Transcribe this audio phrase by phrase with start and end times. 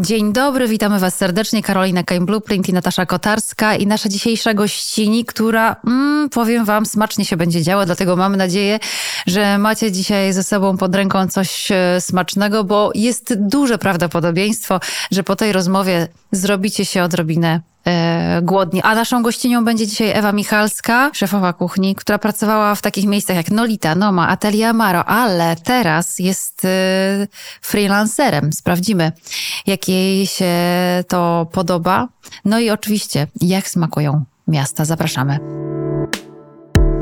[0.00, 1.62] Dzień dobry, witamy Was serdecznie.
[1.62, 7.24] Karolina Kain Blueprint i Natasza Kotarska i nasza dzisiejsza gościni, która, mm, powiem Wam, smacznie
[7.24, 8.78] się będzie działa, dlatego mamy nadzieję,
[9.26, 14.80] że macie dzisiaj ze sobą pod ręką coś e, smacznego, bo jest duże prawdopodobieństwo,
[15.10, 17.60] że po tej rozmowie zrobicie się odrobinę
[18.42, 18.82] głodni.
[18.82, 23.50] A naszą gościnią będzie dzisiaj Ewa Michalska, szefowa kuchni, która pracowała w takich miejscach jak
[23.50, 26.68] Nolita, Noma, Atelier Amaro, ale teraz jest e,
[27.62, 28.52] freelancerem.
[28.52, 29.12] Sprawdzimy,
[29.66, 30.54] jak jej się
[31.08, 32.08] to podoba.
[32.44, 34.84] No i oczywiście, jak smakują miasta.
[34.84, 35.38] Zapraszamy.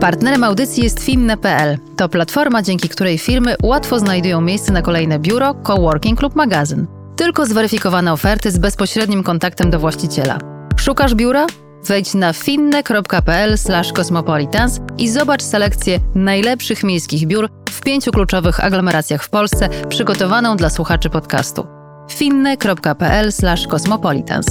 [0.01, 1.79] Partnerem audycji jest Finne.pl.
[1.97, 6.87] To platforma, dzięki której firmy łatwo znajdują miejsce na kolejne biuro, coworking lub magazyn.
[7.17, 10.56] Tylko zweryfikowane oferty z bezpośrednim kontaktem do właściciela.
[10.77, 11.47] Szukasz biura?
[11.85, 13.57] Wejdź na finne.pl
[13.95, 20.71] cosmopolitans i zobacz selekcję najlepszych miejskich biur w pięciu kluczowych aglomeracjach w Polsce przygotowaną dla
[20.71, 21.67] słuchaczy podcastu.
[22.11, 23.31] finne.pl
[23.71, 24.47] cosmopolitans.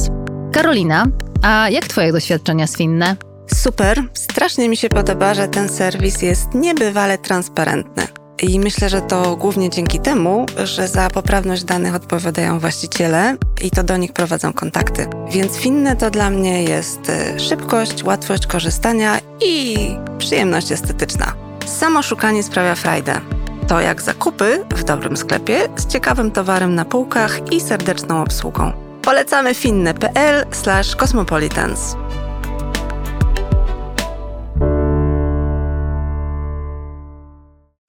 [0.52, 1.06] Karolina,
[1.42, 3.16] a jak twoje doświadczenia z Finne?
[3.54, 8.15] Super, strasznie mi się podoba, że ten serwis jest niebywale transparentny.
[8.41, 13.84] I myślę, że to głównie dzięki temu, że za poprawność danych odpowiadają właściciele i to
[13.84, 15.08] do nich prowadzą kontakty.
[15.32, 19.76] Więc finne to dla mnie jest y, szybkość, łatwość korzystania i
[20.18, 21.34] przyjemność estetyczna.
[21.66, 23.22] Samo szukanie sprawia frajdę.
[23.68, 28.72] To jak zakupy w dobrym sklepie z ciekawym towarem na półkach i serdeczną obsługą.
[29.02, 31.96] Polecamy finne.pl/cosmopolitans.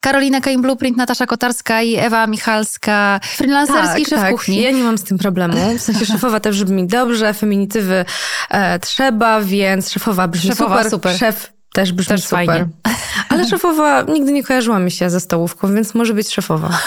[0.00, 4.30] Karolina Kain Blueprint, Natasza Kotarska i Ewa Michalska, freelancerski tak, szef tak.
[4.30, 4.62] kuchni.
[4.62, 5.54] Ja nie mam z tym problemu.
[5.78, 8.04] W sensie szefowa też brzmi dobrze, feminitywy
[8.50, 11.18] e, trzeba, więc szefowa brzmi Szefowa super, super.
[11.18, 12.46] szef też brzmi Też super.
[12.46, 12.68] fajnie.
[13.28, 16.78] Ale szefowa nigdy nie kojarzyła mi się ze stołówką, więc może być szefowa.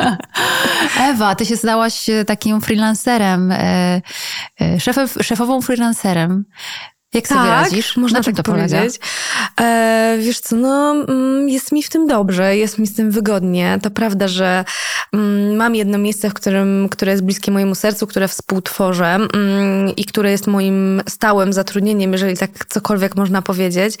[1.10, 4.02] Ewa, ty się stałaś e, takim freelancerem, e,
[4.60, 6.44] e, szefem, szefową freelancerem.
[7.14, 7.88] Jak sobie radzisz?
[7.88, 9.00] Tak, można tak to powiedzieć.
[9.60, 13.78] E, wiesz co, no mm, jest mi w tym dobrze, jest mi z tym wygodnie.
[13.82, 14.64] To prawda, że
[15.12, 20.04] mm, mam jedno miejsce, w którym, które jest bliskie mojemu sercu, które współtworzę mm, i
[20.04, 23.94] które jest moim stałym zatrudnieniem, jeżeli tak cokolwiek można powiedzieć.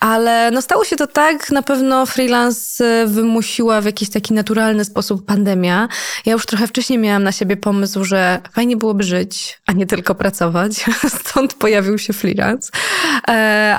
[0.00, 4.84] Ale no stało się to tak, na pewno freelance e, wymusiła w jakiś taki naturalny
[4.84, 5.88] sposób pandemia.
[6.26, 10.14] Ja już trochę wcześniej miałam na siebie pomysł, że fajnie byłoby żyć, a nie tylko
[10.14, 10.84] pracować.
[11.20, 12.70] Stąd pojawił się freelance.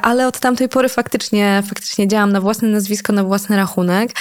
[0.02, 4.12] Ale od tamtej pory faktycznie, faktycznie działam na własne nazwisko, na własny rachunek.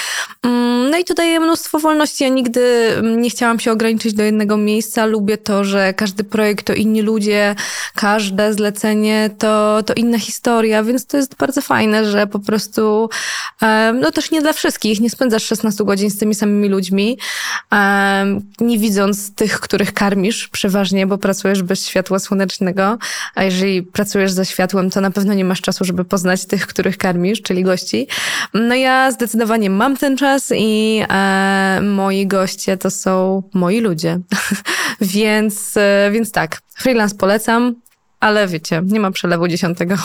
[0.43, 2.25] Mm, No i to daje mnóstwo wolności.
[2.25, 2.60] Ja nigdy
[2.98, 5.06] mm, nie chciałam się ograniczyć do jednego miejsca.
[5.06, 7.54] Lubię to, że każdy projekt to inni ludzie,
[7.94, 13.10] każde zlecenie to, to inna historia, więc to jest bardzo fajne, że po prostu
[13.62, 15.00] e, no też nie dla wszystkich.
[15.00, 17.19] Nie spędzasz 16 godzin z tymi samymi ludźmi,
[17.72, 22.98] e, nie widząc tych, których karmisz przeważnie, bo pracujesz bez światła słonecznego,
[23.34, 26.99] a jeżeli pracujesz ze światłem, to na pewno nie masz czasu, żeby poznać tych, których
[26.99, 28.06] karmisz, czyli gości.
[28.55, 34.21] No ja zdecydowanie mam ten czas i e, moi goście to są moi ludzie.
[35.00, 37.75] więc, e, więc tak, freelance polecam.
[38.21, 39.94] Ale wiecie, nie ma przelewu dziesiątego.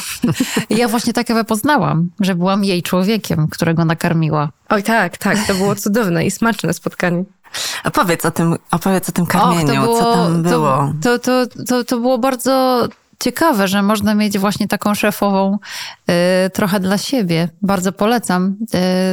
[0.70, 4.50] Ja właśnie tak Ewę poznałam, że byłam jej człowiekiem, którego nakarmiła.
[4.70, 7.24] Oj tak, tak, to było cudowne i smaczne spotkanie.
[7.84, 10.94] Opowiedz o tym, opowiedz o tym Och, karmieniu, co tam było.
[11.02, 12.88] To, to, to, to, to było bardzo
[13.20, 15.58] ciekawe, że można mieć właśnie taką szefową
[16.46, 17.50] y, trochę dla siebie.
[17.62, 18.56] Bardzo polecam.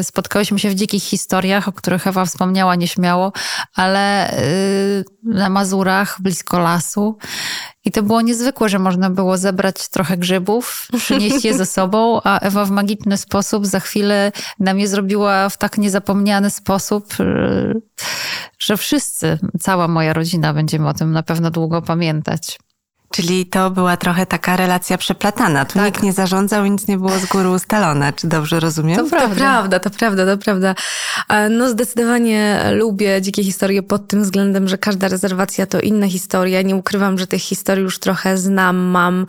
[0.00, 3.32] Y, spotkałyśmy się w dzikich historiach, o których Ewa wspomniała nieśmiało,
[3.74, 7.18] ale y, na Mazurach, blisko lasu.
[7.84, 12.38] I to było niezwykłe, że można było zebrać trochę grzybów, przynieść je ze sobą, a
[12.38, 17.82] Ewa w magiczny sposób za chwilę nam je zrobiła w tak niezapomniany sposób, y,
[18.58, 22.58] że wszyscy, cała moja rodzina będziemy o tym na pewno długo pamiętać.
[23.12, 25.64] Czyli to była trochę taka relacja przeplatana.
[25.64, 25.84] Tu Tak.
[25.86, 28.12] nikt nie zarządzał i nic nie było z góry ustalone.
[28.12, 28.96] Czy dobrze rozumiem?
[28.96, 29.34] To To Prawda.
[29.36, 30.74] prawda, to prawda, to prawda.
[31.28, 36.62] E, No zdecydowanie lubię dzikie historie pod tym względem, że każda rezerwacja to inna historia.
[36.62, 39.26] Nie ukrywam, że tych historii już trochę znam, mam.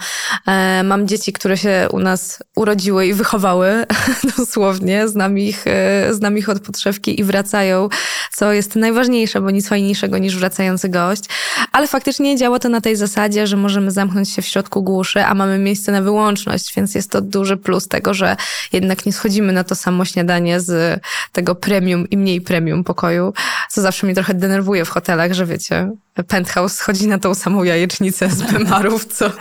[0.48, 3.86] E, Mam dzieci, które się u nas urodziły i wychowały,
[4.38, 5.08] dosłownie.
[5.08, 7.90] Znam ich, e, znam ich od podszewki i wracają,
[8.34, 11.24] co jest najważniejsze, bo nic fajniejszego niż wracający gość.
[11.72, 15.34] Ale faktycznie działa to na tej zasadzie, że możemy zamknąć się w środku głuszy, a
[15.34, 18.36] mamy miejsce na wyłączność, więc jest to duży plus tego, że
[18.74, 21.02] jednak nie schodzimy na to samo śniadanie z
[21.32, 23.34] tego premium i mniej premium pokoju,
[23.70, 25.92] co zawsze mnie trochę denerwuje w hotelach, że wiecie,
[26.28, 29.32] penthouse chodzi na tą samą jajecznicę z Bemarów, co,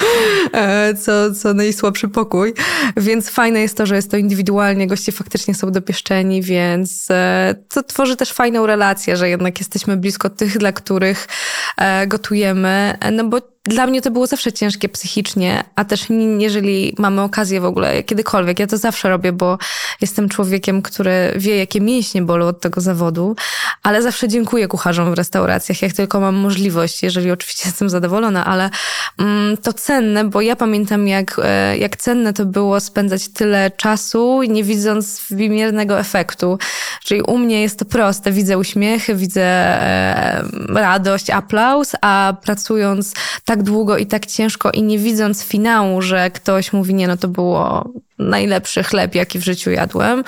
[0.52, 2.54] e, co, co najsłabszy pokój.
[2.96, 7.82] Więc fajne jest to, że jest to indywidualnie, goście faktycznie są dopieszczeni, więc e, to
[7.82, 11.28] tworzy też fajną relację, że jednak jesteśmy blisko tych, dla których
[11.76, 12.98] e, gotujemy.
[13.12, 16.06] No bo dla mnie to było zawsze ciężkie psychicznie, a też
[16.38, 19.58] jeżeli mamy okazję w ogóle kiedykolwiek, ja to zawsze robię, bo
[20.00, 23.36] jestem człowiekiem, który wie, jakie mięśnie bolą od tego zawodu,
[23.82, 26.59] ale zawsze dziękuję kucharzom w restauracjach, jak tylko mam możliwość,
[27.02, 28.70] jeżeli oczywiście jestem zadowolona, ale
[29.18, 34.42] mm, to cenne, bo ja pamiętam, jak, e, jak cenne to było spędzać tyle czasu,
[34.42, 36.58] nie widząc wymiernego efektu.
[37.04, 43.14] Czyli u mnie jest to proste, widzę uśmiechy, widzę e, radość, aplauz, a pracując
[43.44, 47.28] tak długo i tak ciężko i nie widząc finału, że ktoś mówi, nie, no to
[47.28, 50.24] było najlepszy chleb, jaki w życiu jadłem,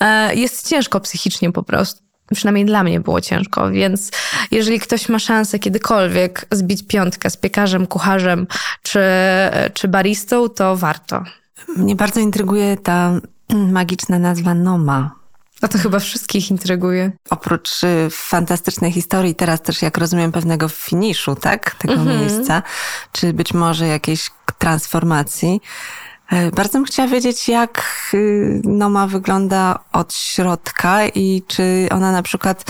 [0.00, 2.13] e, jest ciężko psychicznie po prostu.
[2.32, 4.10] Przynajmniej dla mnie było ciężko, więc
[4.50, 8.46] jeżeli ktoś ma szansę kiedykolwiek zbić piątkę z piekarzem, kucharzem
[8.82, 9.00] czy,
[9.74, 11.24] czy baristą, to warto.
[11.76, 13.20] Mnie bardzo intryguje ta
[13.52, 15.24] magiczna nazwa Noma.
[15.62, 17.12] A to chyba wszystkich intryguje.
[17.30, 21.74] Oprócz y, fantastycznej historii, teraz też jak rozumiem pewnego finiszu, tak?
[21.74, 22.20] Tego mm -hmm.
[22.20, 22.62] miejsca,
[23.12, 25.60] czy być może jakiejś transformacji.
[26.30, 27.82] E, bardzo bym chciała wiedzieć, jak
[28.14, 32.64] y, Noma wygląda od środka i czy ona na przykład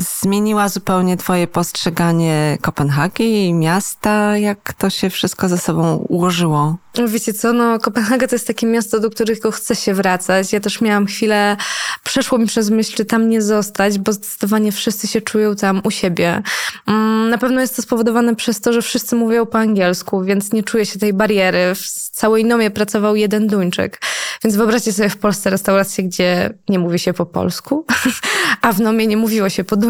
[0.00, 6.76] zmieniła zupełnie twoje postrzeganie Kopenhagi i miasta, jak to się wszystko ze sobą ułożyło?
[7.08, 10.52] Wiecie co, no Kopenhaga to jest takie miasto, do którego chce się wracać.
[10.52, 11.56] Ja też miałam chwilę,
[12.04, 15.90] przeszło mi przez myśl, czy tam nie zostać, bo zdecydowanie wszyscy się czują tam u
[15.90, 16.42] siebie.
[16.86, 20.62] Mm, na pewno jest to spowodowane przez to, że wszyscy mówią po angielsku, więc nie
[20.62, 21.74] czuję się tej bariery.
[21.74, 24.00] W całej Nomie pracował jeden Duńczyk.
[24.44, 27.86] Więc wyobraźcie sobie w Polsce restaurację, gdzie nie mówi się po polsku,
[28.62, 29.89] a w Nomie nie mówiło się po duńsku.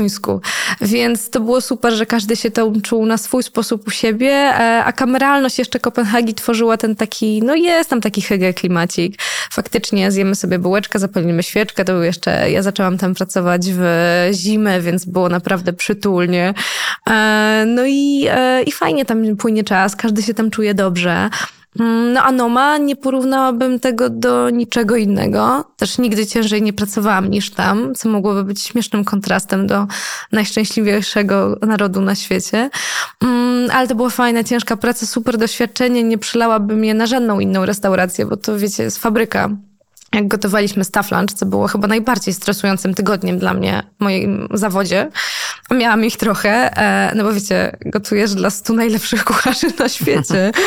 [0.81, 4.85] Więc to było super, że każdy się tam czuł na swój sposób u siebie, e,
[4.85, 9.23] a kameralność jeszcze Kopenhagi tworzyła ten taki, no jest tam taki hygge klimacik.
[9.51, 13.83] Faktycznie zjemy sobie bułeczkę, zapalimy świeczkę, to był jeszcze, ja zaczęłam tam pracować w
[14.33, 16.55] zimę, więc było naprawdę przytulnie.
[17.11, 21.31] E, no i, e, i fajnie tam płynie czas, każdy się tam czuje dobrze.
[21.79, 25.65] Mm, no a Noma nie porównałabym tego do niczego innego.
[25.77, 29.87] Też nigdy ciężej nie pracowałam niż tam, co mogłoby być śmiesznym kontrastem do
[30.33, 32.71] najszczęśliwszego narodu na świecie.
[33.23, 36.03] Mm, ale to była fajna, ciężka praca, super doświadczenie.
[36.03, 39.51] Nie przylałabym je na żadną inną restaurację, bo to wiecie, jest fabryka
[40.15, 45.11] jak gotowaliśmy staff lunch, co było chyba najbardziej stresującym tygodniem dla mnie w moim zawodzie.
[45.71, 50.53] Miałam ich trochę, e, no bo wiecie, gotujesz dla stu najlepszych kucharzy na świecie.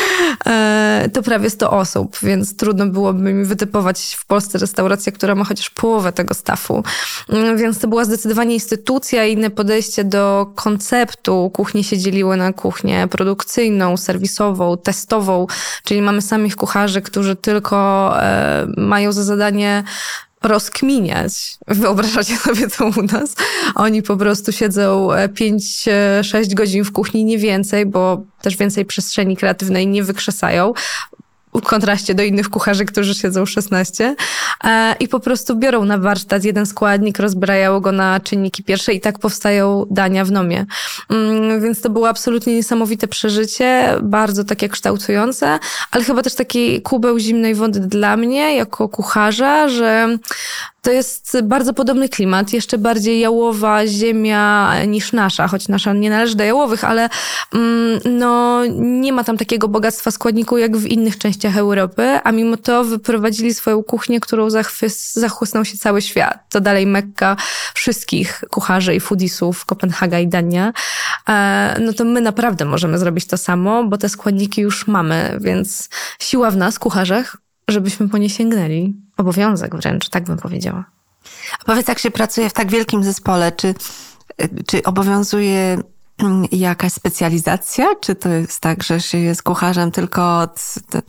[0.46, 5.44] E, to prawie 100 osób, więc trudno byłoby mi wytypować w Polsce restaurację, która ma
[5.44, 6.84] chociaż połowę tego staffu.
[7.28, 11.50] Mm, więc to była zdecydowanie instytucja, inne podejście do konceptu.
[11.54, 15.46] Kuchnie się dzieliły na kuchnię produkcyjną, serwisową, testową,
[15.84, 19.84] czyli mamy samych kucharzy, którzy tylko e, mają za zadanie
[20.42, 21.32] rozkminiać.
[21.68, 23.34] Wyobrażacie sobie to u nas?
[23.74, 29.36] Oni po prostu siedzą 5-6 e, godzin w kuchni, nie więcej, bo też więcej przestrzeni
[29.36, 30.72] kreatywnej nie wykrzesają
[31.60, 34.16] w kontraście do innych kucharzy, którzy siedzą 16
[34.64, 39.00] e, i po prostu biorą na warsztat jeden składnik, rozbrajają go na czynniki pierwsze i
[39.00, 40.66] tak powstają dania w nomie.
[41.10, 45.58] Mm, więc to było absolutnie niesamowite przeżycie, bardzo takie kształtujące,
[45.90, 50.18] ale chyba też taki kubeł zimnej wody dla mnie jako kucharza, że
[50.84, 56.36] to jest bardzo podobny klimat, jeszcze bardziej jałowa ziemia niż nasza, choć nasza nie należy
[56.36, 57.08] do jałowych, ale
[57.54, 62.56] mm, no, nie ma tam takiego bogactwa składników jak w innych częściach Europy, a mimo
[62.56, 66.38] to wyprowadzili swoją kuchnię, którą zachwys, zachłysnął się cały świat.
[66.48, 67.36] To dalej Mekka
[67.74, 70.72] wszystkich kucharzy i foodisów Kopenhaga i Dania.
[71.28, 75.88] E, no to my naprawdę możemy zrobić to samo, bo te składniki już mamy, więc
[76.18, 77.36] siła w nas, kucharzach,
[77.68, 78.94] żebyśmy po nie sięgnęli.
[79.16, 80.84] Obowiązek wręcz, tak bym powiedziała.
[81.60, 83.74] A powiedz, jak się pracuje w tak wielkim zespole, czy,
[84.66, 85.78] czy obowiązuje
[86.18, 87.86] mm, jakaś specjalizacja?
[88.00, 91.04] Czy to jest tak, że się jest kucharzem tylko od, od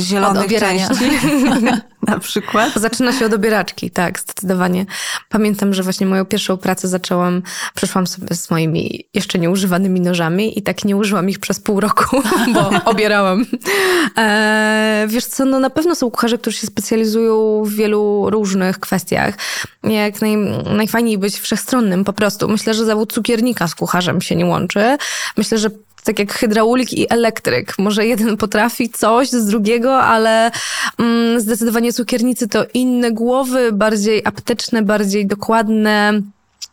[0.00, 1.04] zielonych od części?
[2.08, 2.74] na przykład?
[2.74, 4.86] Zaczyna się od obieraczki, tak, zdecydowanie.
[5.28, 7.42] Pamiętam, że właśnie moją pierwszą pracę zaczęłam,
[7.74, 12.22] przeszłam sobie z moimi jeszcze nieużywanymi nożami i tak nie użyłam ich przez pół roku,
[12.54, 13.46] bo obierałam.
[14.18, 19.34] E, wiesz co, no na pewno są kucharze, którzy się specjalizują w wielu różnych kwestiach.
[19.82, 20.36] Jak naj,
[20.76, 22.48] najfajniej być wszechstronnym po prostu.
[22.48, 24.96] Myślę, że zawód cukiernika z kucharzem się nie łączy.
[25.36, 25.70] Myślę, że
[26.08, 27.78] tak jak hydraulik i elektryk.
[27.78, 30.50] Może jeden potrafi coś z drugiego, ale
[30.98, 36.22] mm, zdecydowanie cukiernicy to inne głowy, bardziej apteczne, bardziej dokładne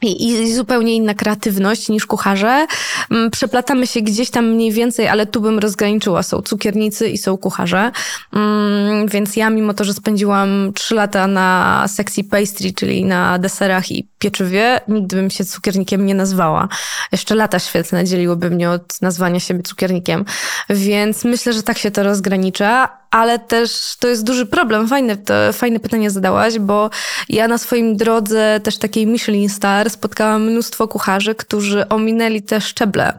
[0.01, 2.68] i, zupełnie inna kreatywność niż kucharze.
[3.12, 6.24] Mm, przeplatamy się gdzieś tam mniej więcej, ale tu bym rozgraniczyła.
[6.24, 7.92] Są cukiernicy i są kucharze.
[8.34, 13.92] Mm, więc ja, mimo to, że spędziłam trzy lata na sexy pastry, czyli na deserach
[13.92, 16.67] i pieczywie, nigdy bym się cukiernikiem nie nazwała.
[17.12, 20.25] Jeszcze lata świetne dzieliłyby mnie od nazwania siebie cukiernikiem.
[20.70, 24.88] Więc myślę, że tak się to rozgranicza ale też to jest duży problem.
[24.88, 26.89] Fajne, to, fajne pytanie zadałaś, bo
[27.29, 33.13] ja na swoim drodze też takiej Michelin Star spotkałam mnóstwo kucharzy, którzy ominęli te szczeble,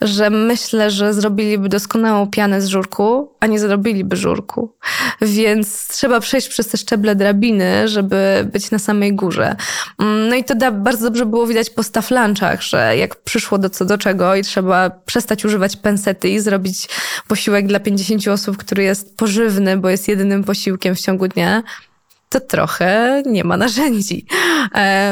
[0.00, 4.72] że myślę, że zrobiliby doskonałą pianę z żurku, a nie zrobiliby żurku.
[5.20, 9.56] Więc trzeba przejść przez te szczeble drabiny, żeby być na samej górze.
[9.98, 13.58] Mm, no i to da, bardzo dobrze było widać po staff lunchach, że jak przyszło
[13.58, 16.88] do co do czego i trzeba przestać używać pensety i zrobić
[17.28, 21.62] posiłek dla 50 osób, który jest pożywny, bo jest jedynym posiłkiem w ciągu dnia,
[22.32, 24.26] to trochę nie ma narzędzi.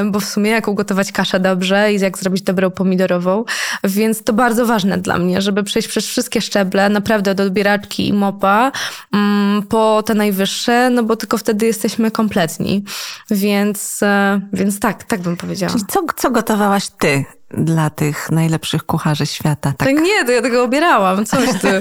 [0.04, 3.44] Bo w sumie jak ugotować kaszę dobrze i jak zrobić dobrą pomidorową,
[3.84, 8.12] więc to bardzo ważne dla mnie, żeby przejść przez wszystkie szczeble, naprawdę od odbieraczki i
[8.12, 8.72] mopa
[9.12, 12.84] mm, po te najwyższe, no bo tylko wtedy jesteśmy kompletni.
[13.30, 15.72] Więc, e, więc tak, tak bym powiedziała.
[15.72, 19.72] Czyli co, co gotowałaś ty dla tych najlepszych kucharzy świata.
[19.78, 21.80] Tak, tak nie, to ja tego obierałam, coś ty.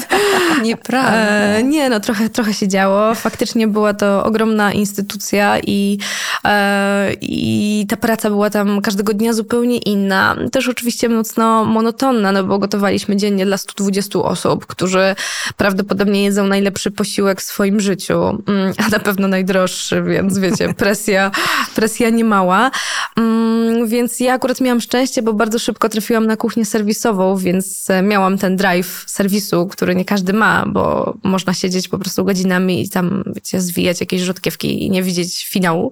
[0.62, 1.12] Nieprawda.
[1.12, 3.14] E, nie, no trochę, trochę się działo.
[3.14, 5.98] Faktycznie była to ogromna instytucja i,
[6.44, 10.36] e, i ta praca była tam każdego dnia zupełnie inna.
[10.52, 15.14] Też oczywiście mocno monotonna, no bo gotowaliśmy dziennie dla 120 osób, którzy
[15.56, 21.30] prawdopodobnie jedzą najlepszy posiłek w swoim życiu, mm, a na pewno najdroższy, więc wiecie, presja,
[21.74, 22.70] presja niemała.
[23.16, 23.41] Mm,
[23.86, 28.38] więc ja akurat miałam szczęście, bo bardzo szybko trafiłam na kuchnię serwisową, więc e, miałam
[28.38, 33.24] ten drive serwisu, który nie każdy ma, bo można siedzieć po prostu godzinami i tam,
[33.26, 35.90] wiecie, zwijać jakieś rzutkiewki i nie widzieć finału.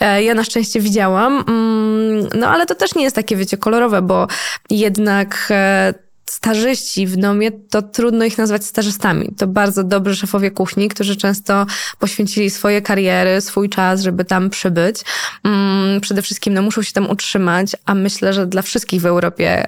[0.00, 4.02] E, ja na szczęście widziałam, mm, no ale to też nie jest takie, wiecie, kolorowe,
[4.02, 4.26] bo
[4.70, 5.94] jednak e,
[6.32, 9.34] starzyści w domie, to trudno ich nazwać starzystami.
[9.38, 11.66] To bardzo dobrzy szefowie kuchni, którzy często
[11.98, 14.96] poświęcili swoje kariery, swój czas, żeby tam przybyć.
[15.44, 19.66] Mm, przede wszystkim no, muszą się tam utrzymać, a myślę, że dla wszystkich w Europie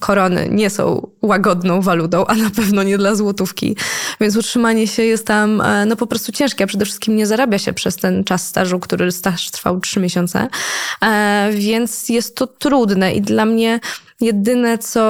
[0.00, 3.76] korony nie są łagodną walutą, a na pewno nie dla złotówki.
[4.20, 7.58] Więc utrzymanie się jest tam e, no po prostu ciężkie, a przede wszystkim nie zarabia
[7.58, 10.48] się przez ten czas stażu, który staż trwał trzy miesiące.
[11.02, 13.80] E, więc jest to trudne i dla mnie
[14.20, 15.00] Jedyne, co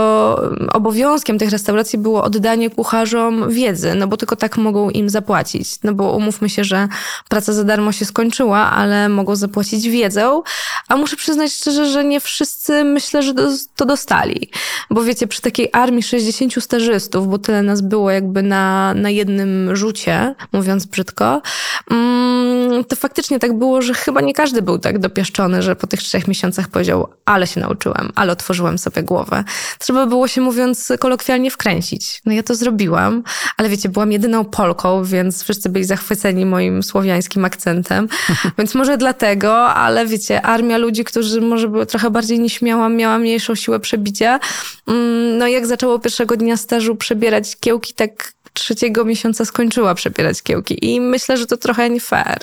[0.72, 5.82] obowiązkiem tych restauracji było oddanie kucharzom wiedzy, no bo tylko tak mogą im zapłacić.
[5.84, 6.88] No bo umówmy się, że
[7.28, 10.42] praca za darmo się skończyła, ale mogą zapłacić wiedzą,
[10.88, 13.34] a muszę przyznać szczerze, że nie wszyscy myślę, że
[13.76, 14.50] to dostali.
[14.90, 19.76] Bo wiecie, przy takiej armii 60 stażystów, bo tyle nas było jakby na, na jednym
[19.76, 21.42] rzucie, mówiąc brzydko,
[21.90, 26.02] mm, to faktycznie tak było, że chyba nie każdy był tak dopieszczony, że po tych
[26.02, 29.44] trzech miesiącach powiedział, ale się nauczyłem, ale otworzyłem sobie głowę.
[29.78, 32.20] Trzeba było się, mówiąc kolokwialnie, wkręcić.
[32.26, 33.22] No ja to zrobiłam,
[33.56, 38.08] ale wiecie, byłam jedyną Polką, więc wszyscy byli zachwyceni moim słowiańskim akcentem.
[38.58, 43.54] więc może dlatego, ale wiecie, armia ludzi, którzy może były trochę bardziej nieśmiała, miała mniejszą
[43.54, 44.40] siłę przebicia.
[44.86, 50.94] Mm, no jak zaczęło pierwszego dnia stażu przebierać kiełki, tak trzeciego miesiąca skończyła przebierać kiełki.
[50.94, 52.38] I myślę, że to trochę nie fair.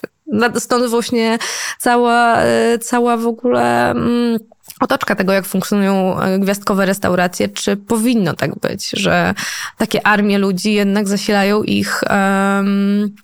[0.56, 1.38] Stąd właśnie
[1.80, 4.40] cała, e, cała w ogóle mm,
[4.80, 9.34] otoczka tego, jak funkcjonują e, gwiazdkowe restauracje, czy powinno tak być, że
[9.78, 13.16] takie armie ludzi jednak zasilają ich, um,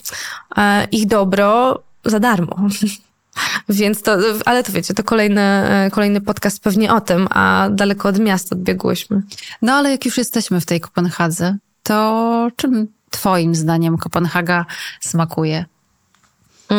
[0.91, 2.55] ich dobro za darmo.
[3.69, 8.09] Więc to, ale to wiecie, to kolejny, e, kolejny podcast pewnie o tym, a daleko
[8.09, 9.21] od miasta odbiegłyśmy.
[9.61, 14.65] No ale jak już jesteśmy w tej Kopenhadze, to czym twoim zdaniem Kopenhaga
[14.99, 15.65] smakuje?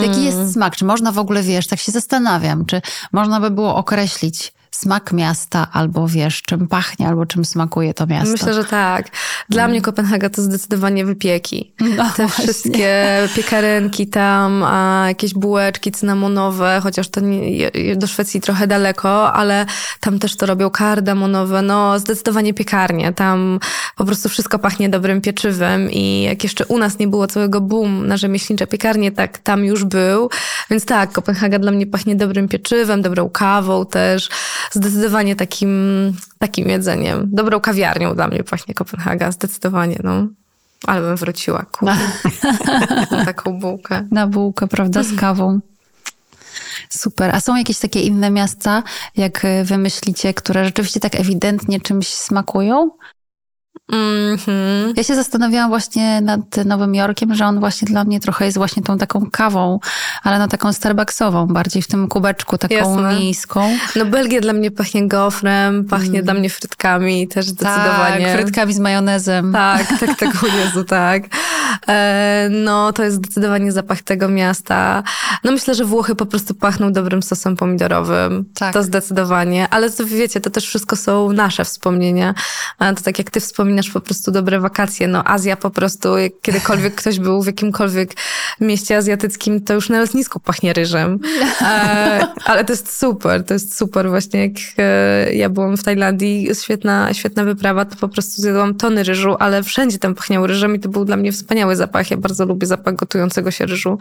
[0.00, 0.52] Jaki jest mm.
[0.52, 0.76] smak?
[0.76, 2.82] Czy można w ogóle, wiesz, tak się zastanawiam, czy
[3.12, 8.32] można by było określić smak miasta, albo wiesz, czym pachnie, albo czym smakuje to miasto.
[8.32, 9.06] Myślę, że tak.
[9.48, 9.70] Dla mm.
[9.70, 11.72] mnie Kopenhaga to zdecydowanie wypieki.
[11.96, 12.44] No, Te właśnie.
[12.44, 19.66] wszystkie piekarenki tam, a jakieś bułeczki cynamonowe, chociaż to nie, do Szwecji trochę daleko, ale
[20.00, 21.62] tam też to robią kardamonowe.
[21.62, 23.12] No, zdecydowanie piekarnie.
[23.12, 23.60] Tam
[23.96, 28.06] po prostu wszystko pachnie dobrym pieczywem i jak jeszcze u nas nie było całego boom
[28.06, 30.30] na rzemieślnicze piekarnie, tak tam już był.
[30.70, 34.28] Więc tak, Kopenhaga dla mnie pachnie dobrym pieczywem, dobrą kawą też
[34.70, 37.28] zdecydowanie takim, takim jedzeniem.
[37.32, 40.26] Dobrą kawiarnią dla mnie właśnie Kopenhaga, zdecydowanie, no.
[40.86, 41.96] Ale bym wróciła, kurde.
[43.10, 44.08] Na taką bułkę.
[44.10, 45.60] Na bułkę, prawda, z kawą.
[46.88, 47.34] Super.
[47.34, 48.82] A są jakieś takie inne miasta,
[49.16, 52.90] jak wy myślicie, które rzeczywiście tak ewidentnie czymś smakują?
[53.92, 54.92] Mm-hmm.
[54.96, 58.82] Ja się zastanawiałam właśnie nad Nowym Jorkiem, że on właśnie dla mnie trochę jest właśnie
[58.82, 59.78] tą taką kawą,
[60.22, 63.18] ale no taką starbucksową, bardziej w tym kubeczku, taką Jasne.
[63.18, 63.76] miejską.
[63.96, 66.24] No Belgia dla mnie pachnie gofrem, pachnie mm.
[66.24, 68.26] dla mnie frytkami też zdecydowanie.
[68.26, 69.52] Tak, frytkami z majonezem.
[69.52, 71.22] Tak, tak, tak, o Jezu, tak.
[71.88, 75.02] E, no to jest zdecydowanie zapach tego miasta.
[75.44, 78.44] No myślę, że Włochy po prostu pachną dobrym sosem pomidorowym.
[78.54, 78.74] Tak.
[78.74, 79.68] To zdecydowanie.
[79.70, 82.34] Ale wiecie, to też wszystko są nasze wspomnienia.
[82.78, 85.08] To tak jak ty wspominasz wspominasz po prostu dobre wakacje.
[85.08, 88.10] No Azja po prostu, jak kiedykolwiek ktoś był w jakimkolwiek
[88.60, 91.18] mieście azjatyckim, to już na lotnisku pachnie ryżem.
[91.60, 94.08] E, ale to jest super, to jest super.
[94.08, 99.02] Właśnie jak e, ja byłam w Tajlandii, świetna, świetna wyprawa, to po prostu zjadłam tony
[99.02, 102.10] ryżu, ale wszędzie tam pachniało ryżem i to był dla mnie wspaniały zapach.
[102.10, 103.98] Ja bardzo lubię zapach gotującego się ryżu.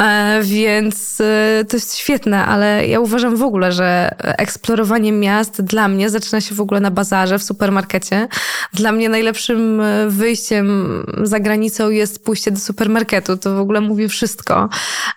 [0.00, 1.22] E, więc
[1.68, 6.54] to jest świetne, ale ja uważam w ogóle, że eksplorowanie miast dla mnie zaczyna się
[6.54, 8.28] w ogóle na bazarze, w supermarkecie.
[8.72, 10.88] Dla mnie najlepszym e, wyjściem
[11.22, 13.36] za granicą jest pójście do supermarketu.
[13.36, 14.68] To w ogóle mówi wszystko.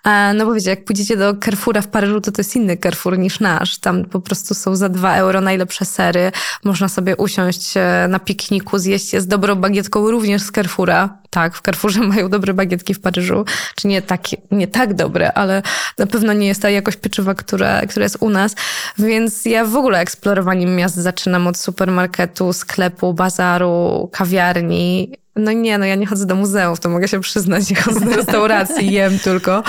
[0.04, 3.18] E, no bo wiecie, jak pójdziecie do Carrefoura w Paryżu, to to jest inny Carrefour
[3.18, 3.78] niż nasz.
[3.78, 6.32] Tam po prostu są za dwa euro najlepsze sery.
[6.64, 11.18] Można sobie usiąść e, na pikniku, zjeść je z dobrą bagietką również z Carrefoura.
[11.38, 13.44] Tak, w Carrefourze mają dobre bagietki w Paryżu.
[13.74, 15.62] Czy nie tak, nie tak dobre, ale
[15.98, 18.54] na pewno nie jest ta jakość pieczywa, która, która jest u nas.
[18.98, 25.12] Więc ja w ogóle eksplorowaniem miast zaczynam od supermarketu, sklepu, bazaru, kawiarni.
[25.38, 28.16] No nie, no ja nie chodzę do muzeów, to mogę się przyznać, nie chodzę do
[28.16, 29.62] restauracji, jem tylko.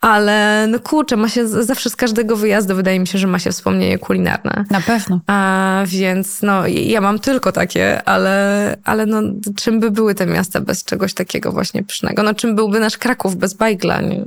[0.00, 3.50] Ale no kurczę, ma się zawsze z każdego wyjazdu wydaje mi się, że ma się
[3.52, 4.64] wspomnienie kulinarne.
[4.70, 5.20] Na pewno.
[5.26, 9.22] A, więc no ja mam tylko takie, ale, ale no
[9.56, 12.22] czym by były te miasta bez czegoś takiego właśnie pysznego?
[12.22, 14.00] No czym byłby nasz Kraków bez bajgla?
[14.00, 14.24] Nie?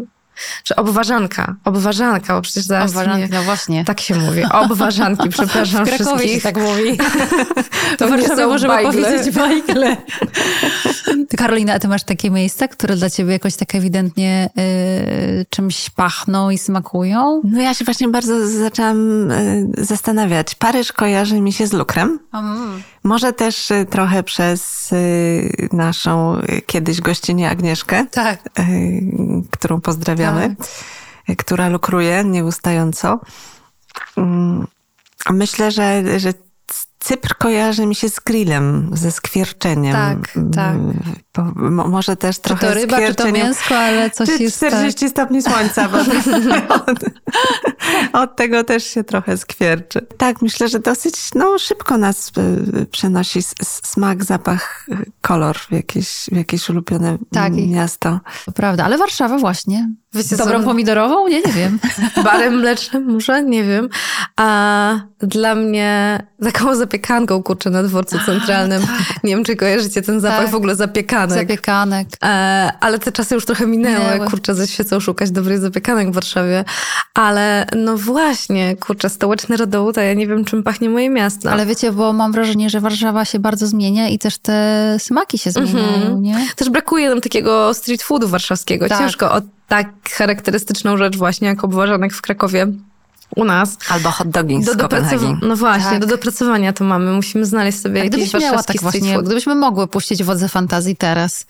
[0.63, 3.85] Czy obważanka, obważanka, bo przecież zaraz Obważanki, no właśnie.
[3.85, 6.35] Tak się mówi, obważanki, przepraszam w Krakowie wszystkich.
[6.35, 6.97] się tak mówi.
[7.97, 8.91] To, to nie możemy bajgle.
[8.91, 9.97] powiedzieć bajgle.
[11.29, 14.49] Ty Karolina, a ty masz takie miejsca, które dla ciebie jakoś tak ewidentnie
[15.41, 17.41] y, czymś pachną i smakują?
[17.43, 20.55] No ja się właśnie bardzo zaczęłam y, zastanawiać.
[20.55, 22.19] Paryż kojarzy mi się z lukrem.
[22.33, 22.83] Mm.
[23.03, 28.49] Może też y, trochę przez y, naszą y, kiedyś gościnię Agnieszkę, tak.
[29.51, 30.55] którą pozdrawiamy,
[31.27, 31.37] tak.
[31.37, 33.19] która lukruje nieustająco.
[34.17, 34.67] Mm,
[35.29, 36.33] myślę, że, że
[36.99, 39.93] Cypr kojarzy mi się z grillem, ze skwierczeniem.
[39.93, 40.77] Tak, tak.
[41.35, 41.43] Bo,
[41.87, 44.57] może też trochę Czy to ryba, czy to mięsko, ale coś czy jest...
[44.57, 45.09] 40 tak.
[45.09, 45.97] stopni słońca, bo
[46.75, 46.99] od,
[48.13, 50.07] od, tego też się trochę skwierczy.
[50.17, 52.31] Tak, myślę, że dosyć no, szybko nas
[52.81, 54.87] y, przenosi smak, zapach,
[55.21, 58.19] kolor w jakieś, w jakieś ulubione tak, miasto.
[58.45, 59.89] To prawda, ale Warszawa właśnie.
[60.13, 60.65] Wiecie, Dobrą co?
[60.65, 61.27] pomidorową?
[61.27, 61.79] Nie, nie wiem.
[62.23, 63.43] Barem mlecznym może?
[63.43, 63.89] Nie wiem.
[64.35, 68.83] A dla mnie taką zapiekanką, kurczę, na dworcu centralnym.
[68.83, 69.23] A, tak.
[69.23, 70.49] Nie wiem, czy kojarzycie ten zapach tak.
[70.49, 70.75] w ogóle
[71.29, 72.07] zapiekanek.
[72.07, 72.07] Zapiekanek.
[72.23, 74.05] E, ale te czasy już trochę minęły.
[74.05, 74.29] minęły.
[74.29, 76.65] Kurczę, ze świecą szukać dobrej zapiekanek w Warszawie.
[77.13, 81.51] Ale no właśnie, kurczę, stołeczny rodołód, a ja nie wiem, czym pachnie moje miasto.
[81.51, 85.51] Ale wiecie, bo mam wrażenie, że Warszawa się bardzo zmienia i też te smaki się
[85.51, 86.21] zmieniają, mhm.
[86.21, 86.47] nie?
[86.55, 88.87] Też brakuje nam takiego street foodu warszawskiego.
[88.89, 88.99] Tak.
[88.99, 92.67] Ciężko od tak charakterystyczną rzecz właśnie jak obważanek w Krakowie
[93.35, 93.77] u nas.
[93.89, 94.89] Albo hot dogi z do
[95.41, 95.99] No właśnie, tak.
[95.99, 97.11] do dopracowania to mamy.
[97.11, 99.17] Musimy znaleźć sobie A jakiś miała tak właśnie.
[99.23, 101.45] Gdybyśmy mogły puścić wodze fantazji teraz,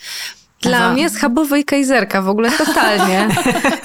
[0.69, 3.28] dla mnie schabowy i kajzerka w ogóle totalnie.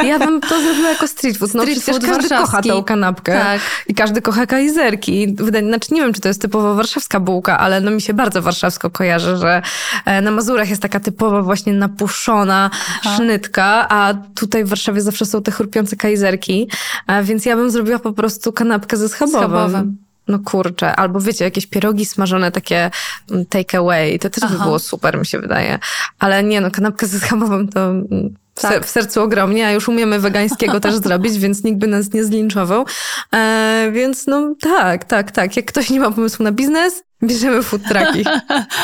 [0.04, 1.54] Ja bym to zrobiła jako street food.
[1.54, 3.32] No street przecież każdy kocha tą kanapkę.
[3.32, 3.60] Tak.
[3.86, 5.36] I każdy kocha kajzerki.
[5.68, 8.90] Znaczy nie wiem, czy to jest typowo warszawska bułka, ale no mi się bardzo warszawsko
[8.90, 9.62] kojarzy, że
[10.04, 12.70] e, na Mazurach jest taka typowa właśnie napuszona
[13.04, 13.16] Aha.
[13.16, 16.70] sznytka, a tutaj w Warszawie zawsze są te chrupiące kajzerki.
[17.06, 19.40] E, więc ja bym zrobiła po prostu kanapkę ze schabowym.
[19.40, 20.07] schabowym.
[20.28, 22.90] No kurczę, albo wiecie, jakieś pierogi smażone takie
[23.30, 24.54] mm, take away, to też Aha.
[24.54, 25.78] by było super, mi się wydaje.
[26.18, 28.86] Ale nie, no kanapkę ze schabowym to mm, w, tak.
[28.86, 32.86] w sercu ogromnie, a już umiemy wegańskiego też zrobić, więc nikt by nas nie zlinczował.
[33.34, 35.56] E, więc no tak, tak, tak.
[35.56, 38.24] Jak ktoś nie ma pomysłu na biznes, bierzemy food trucki.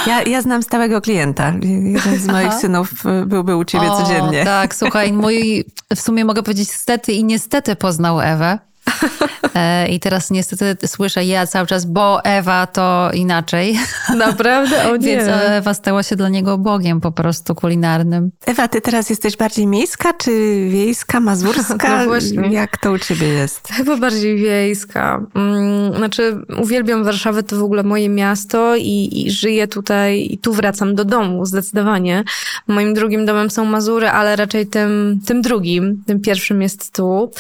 [0.07, 1.53] Ja, ja znam stałego klienta.
[1.63, 2.59] Jeden z moich Aha.
[2.61, 4.45] synów y, byłby u ciebie o, codziennie.
[4.45, 5.65] Tak, słuchaj, mój
[5.97, 8.59] w sumie mogę powiedzieć stety i niestety poznał Ewę.
[9.55, 13.79] E, I teraz niestety słyszę ja cały czas, bo Ewa to inaczej.
[14.17, 14.91] Naprawdę?
[14.91, 15.07] O nie.
[15.07, 18.31] Więc Ewa stała się dla niego bogiem po prostu kulinarnym.
[18.47, 20.31] Ewa, ty teraz jesteś bardziej miejska, czy
[20.71, 21.99] wiejska, mazurska?
[21.99, 22.49] No właśnie.
[22.53, 23.69] Jak to u ciebie jest?
[23.69, 25.21] Chyba bardziej wiejska.
[25.35, 30.53] Mm, znaczy, uwielbiam Warszawę, to w ogóle moje miasto i, i żyję tutaj i tu
[30.53, 32.25] wracam do domu, zdecydowanie.
[32.67, 36.03] Moim drugim domem są Mazury, ale raczej tym, tym drugim.
[36.07, 37.31] Tym pierwszym jest tu.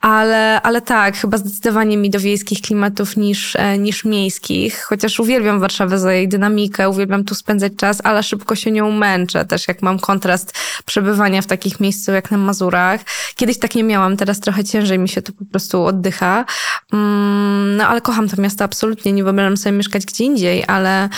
[0.00, 4.82] Ale, ale tak tak, chyba zdecydowanie mi do wiejskich klimatów niż, e, niż miejskich.
[4.82, 9.44] Chociaż uwielbiam Warszawę za jej dynamikę, uwielbiam tu spędzać czas, ale szybko się nią męczę.
[9.44, 13.00] Też jak mam kontrast przebywania w takich miejscach jak na Mazurach.
[13.36, 16.44] Kiedyś tak nie miałam, teraz trochę ciężej mi się tu po prostu oddycha.
[16.92, 21.08] Mm, no ale kocham to miasto absolutnie, nie wyobrażam sobie mieszkać gdzie indziej, ale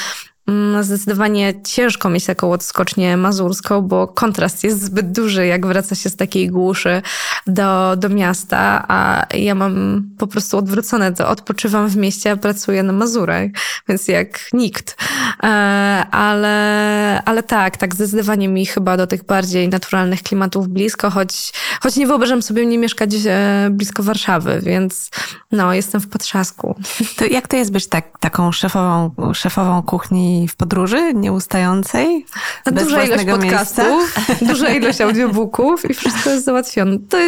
[0.80, 6.16] zdecydowanie ciężko mieć taką odskocznię mazurską, bo kontrast jest zbyt duży, jak wraca się z
[6.16, 7.02] takiej głuszy
[7.46, 11.28] do, do miasta, a ja mam po prostu odwrócone to.
[11.28, 13.50] Odpoczywam w mieście, a pracuję na Mazurach,
[13.88, 14.96] więc jak nikt.
[15.42, 15.46] E,
[16.10, 21.52] ale, ale tak, tak, zdecydowanie mi chyba do tych bardziej naturalnych klimatów blisko, choć,
[21.82, 25.10] choć nie wyobrażam sobie nie mieszkać e, blisko Warszawy, więc
[25.52, 26.76] no, jestem w potrzasku.
[27.16, 32.26] To jak to jest być tak, taką szefową, szefową kuchni w podróży nieustającej.
[32.66, 34.16] Duża ilość podcastów,
[34.50, 36.98] duża ilość audiobooków i wszystko jest załatwione.
[37.08, 37.18] To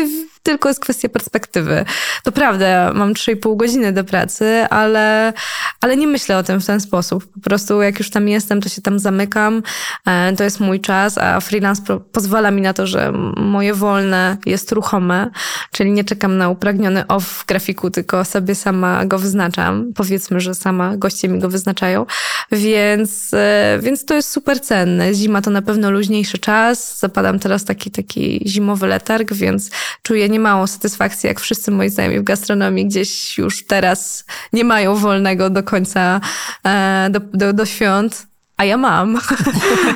[0.46, 1.84] tylko jest kwestia perspektywy.
[2.22, 5.32] To prawda, mam 3,5 godziny do pracy, ale,
[5.80, 7.26] ale nie myślę o tym w ten sposób.
[7.32, 9.62] Po prostu jak już tam jestem, to się tam zamykam.
[10.06, 11.82] E, to jest mój czas, a freelance
[12.12, 15.30] pozwala mi na to, że moje wolne jest ruchome,
[15.72, 19.92] czyli nie czekam na upragniony off w grafiku, tylko sobie sama go wyznaczam.
[19.94, 22.06] Powiedzmy, że sama goście mi go wyznaczają.
[22.52, 25.14] Więc, e, więc to jest super cenne.
[25.14, 26.98] Zima to na pewno luźniejszy czas.
[26.98, 29.70] Zapadam teraz taki, taki zimowy letarg, więc
[30.02, 35.50] czuję niemałą satysfakcję, jak wszyscy moi znajomi w gastronomii gdzieś już teraz nie mają wolnego
[35.50, 36.20] do końca,
[36.64, 38.26] e, do, do, do świąt.
[38.56, 39.18] A ja mam.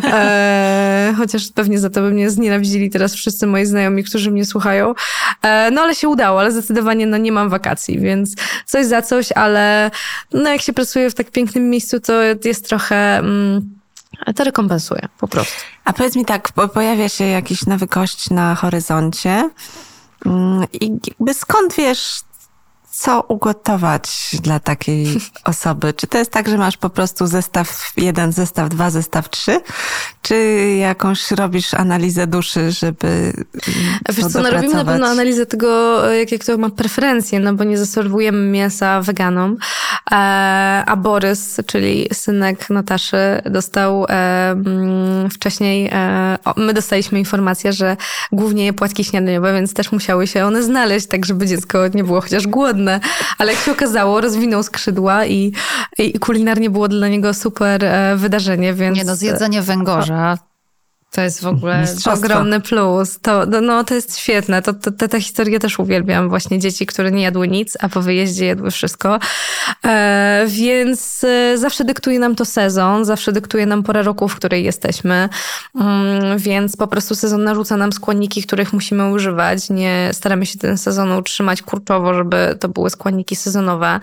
[0.04, 4.94] e, chociaż pewnie za to by mnie znienawidzili teraz wszyscy moi znajomi, którzy mnie słuchają.
[5.42, 8.34] E, no ale się udało, ale zdecydowanie no, nie mam wakacji, więc
[8.66, 9.90] coś za coś, ale
[10.32, 12.12] no, jak się pracuje w tak pięknym miejscu, to
[12.44, 13.18] jest trochę...
[13.18, 13.80] Mm,
[14.36, 15.60] to rekompensuje po prostu.
[15.84, 19.50] A powiedz mi tak, pojawia się jakiś nowy gość na horyzoncie.
[20.26, 22.22] Mm, I jakby skąd wiesz,
[22.90, 25.06] co ugotować dla takiej
[25.44, 25.92] osoby?
[25.92, 29.60] Czy to jest tak, że masz po prostu zestaw jeden, zestaw dwa, zestaw trzy?
[30.22, 30.34] Czy
[30.80, 33.32] jakąś robisz analizę duszy, żeby
[34.12, 37.78] Wiesz co, no robimy na pewno analizę tego, jakie kto ma preferencje, no bo nie
[37.78, 39.56] zaserwujemy mięsa weganom.
[40.10, 40.14] E,
[40.86, 47.96] a Borys, czyli synek Nataszy, dostał e, mm, wcześniej, e, my dostaliśmy informację, że
[48.32, 52.20] głównie je płatki śniadaniowe, więc też musiały się one znaleźć, tak żeby dziecko nie było
[52.20, 52.79] chociaż głodne
[53.38, 55.52] ale jak się okazało, rozwinął skrzydła i,
[55.98, 58.96] i kulinarnie było dla niego super e, wydarzenie, więc...
[58.96, 60.49] Nie no, zjedzenie węgorza
[61.10, 63.18] to jest w ogóle ogromny plus.
[63.20, 64.62] To, no, no, to jest świetne.
[64.62, 66.28] To, to, te, te historie też uwielbiam.
[66.28, 69.18] Właśnie dzieci, które nie jadły nic, a po wyjeździe jadły wszystko.
[69.84, 74.64] E, więc e, zawsze dyktuje nam to sezon, zawsze dyktuje nam pora roku, w której
[74.64, 75.28] jesteśmy.
[75.74, 79.70] Mm, więc po prostu sezon narzuca nam składniki, których musimy używać.
[79.70, 84.00] Nie staramy się ten sezon utrzymać kurczowo, żeby to były składniki sezonowe.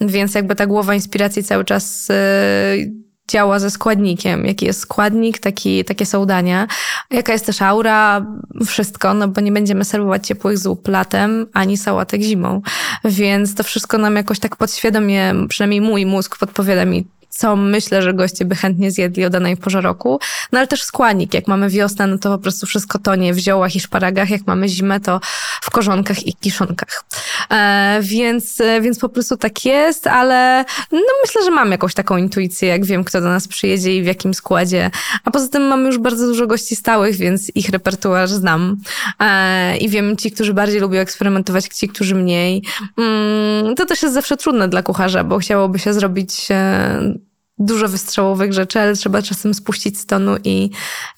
[0.00, 4.46] Więc jakby ta głowa inspiracji cały czas e, działa ze składnikiem.
[4.46, 6.66] Jaki jest składnik, taki, takie są dania.
[7.10, 8.26] Jaka jest też aura,
[8.66, 12.62] wszystko, no bo nie będziemy serwować ciepłych zup latem, ani sałatek zimą.
[13.04, 17.06] Więc to wszystko nam jakoś tak podświadomie, przynajmniej mój mózg podpowiada mi,
[17.40, 20.20] co myślę, że goście by chętnie zjedli o danej porze roku.
[20.52, 21.34] No ale też składnik.
[21.34, 24.30] Jak mamy wiosnę, no to po prostu wszystko tonie w ziołach i szparagach.
[24.30, 25.20] Jak mamy zimę, to
[25.62, 27.04] w korzonkach i kiszonkach.
[27.50, 32.16] E, więc, e, więc po prostu tak jest, ale no myślę, że mam jakąś taką
[32.16, 34.90] intuicję, jak wiem, kto do nas przyjedzie i w jakim składzie.
[35.24, 38.76] A poza tym mamy już bardzo dużo gości stałych, więc ich repertuar znam.
[39.20, 42.62] E, I wiem, ci, którzy bardziej lubią eksperymentować, ci, którzy mniej.
[42.98, 47.29] Mm, to też jest zawsze trudne dla kucharza, bo chciałoby się zrobić e,
[47.60, 50.70] dużo wystrzałowych rzeczy, ale trzeba czasem spuścić z tonu i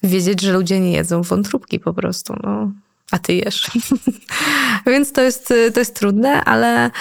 [0.03, 2.35] wiedzieć, że ludzie nie jedzą wątróbki po prostu.
[2.43, 2.71] No.
[3.11, 3.71] A ty jesz.
[4.87, 6.91] Więc to jest, to jest trudne, ale,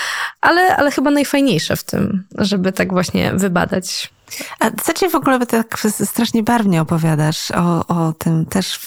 [0.40, 4.12] ale, ale chyba najfajniejsze w tym, żeby tak właśnie wybadać.
[4.60, 8.78] A co ci w ogóle tak strasznie barwnie opowiadasz o, o tym też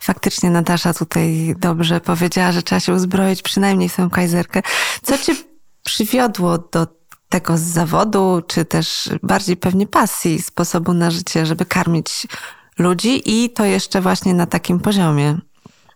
[0.00, 4.62] faktycznie Natasza tutaj dobrze powiedziała, że trzeba się uzbroić przynajmniej w tę kajzerkę.
[5.02, 5.34] Co cię
[5.84, 6.86] przywiodło do
[7.28, 12.26] tego z zawodu, czy też bardziej pewnie pasji, sposobu na życie, żeby karmić
[12.78, 15.38] ludzi i to jeszcze właśnie na takim poziomie.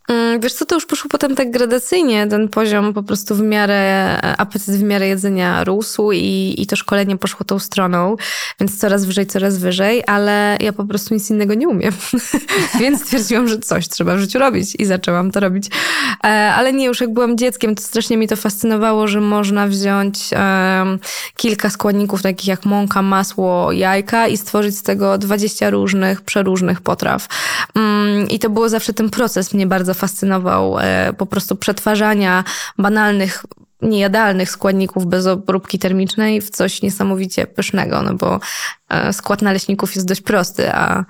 [0.08, 4.20] Mm, wiesz co, to już poszło potem tak gradacyjnie, ten poziom po prostu w miarę,
[4.38, 8.16] apetyt w miarę jedzenia rósł i, i to szkolenie poszło tą stroną,
[8.60, 11.92] więc coraz wyżej, coraz wyżej, ale ja po prostu nic innego nie umiem.
[12.80, 15.66] więc stwierdziłam, że coś trzeba w życiu robić i zaczęłam to robić.
[16.24, 20.18] E, ale nie, już jak byłam dzieckiem, to strasznie mi to fascynowało, że można wziąć
[20.32, 20.98] um,
[21.36, 27.28] kilka składników takich jak mąka, masło, jajka i stworzyć z tego 20 różnych, przeróżnych potraw.
[27.76, 32.44] Um, I to było zawsze ten proces mnie bardzo fascynował e, po prostu przetwarzania
[32.78, 33.44] banalnych
[33.82, 38.40] niejadalnych składników bez obróbki termicznej w coś niesamowicie pysznego, no bo
[38.88, 41.04] e, skład naleśników jest dość prosty, a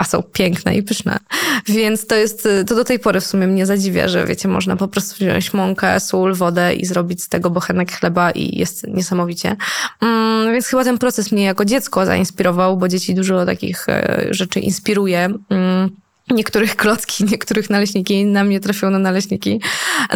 [0.00, 1.18] a są piękne i pyszne.
[1.66, 4.88] Więc to jest, to do tej pory w sumie mnie zadziwia, że wiecie, można po
[4.88, 9.56] prostu wziąć mąkę, sól, wodę i zrobić z tego bochenek chleba i jest niesamowicie.
[10.00, 14.60] Mm, więc chyba ten proces mnie jako dziecko zainspirował, bo dzieci dużo takich e, rzeczy
[14.60, 15.28] inspiruje.
[15.50, 15.90] Mm
[16.30, 19.60] niektórych klocki, niektórych naleśniki, na mnie trafią na naleśniki.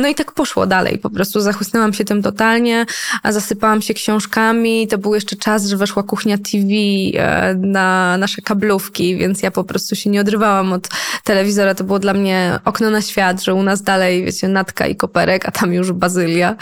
[0.01, 0.99] No i tak poszło dalej.
[0.99, 2.87] Po prostu zachłysnęłam się tym totalnie,
[3.23, 4.89] a zasypałam się książkami.
[4.89, 6.69] To był jeszcze czas, że weszła kuchnia TV
[7.15, 10.89] e, na nasze kablówki, więc ja po prostu się nie odrywałam od
[11.25, 11.75] telewizora.
[11.75, 15.49] To było dla mnie okno na świat, że u nas dalej, wiecie, natka i koperek,
[15.49, 16.57] a tam już bazylia.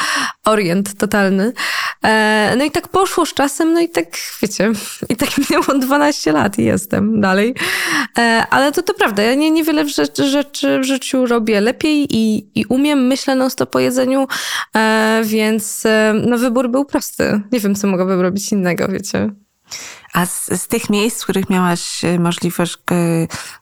[0.45, 1.53] Orient totalny.
[2.05, 4.07] E, no i tak poszło z czasem, no i tak,
[4.43, 4.73] wiecie,
[5.13, 7.55] i tak minęło 12 lat i jestem dalej.
[8.19, 12.51] E, ale to to prawda, ja nie, niewiele rzeczy, rzeczy w życiu robię lepiej i,
[12.61, 14.27] i umiem, myślę non stop o jedzeniu,
[14.77, 15.85] e, więc
[16.27, 17.43] no wybór był prosty.
[17.53, 19.31] Nie wiem, co mogłabym robić innego, wiecie.
[20.13, 22.77] A z, z, tych miejsc, w których miałaś możliwość